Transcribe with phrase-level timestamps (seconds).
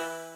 [0.00, 0.29] Bye.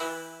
[0.00, 0.37] Thank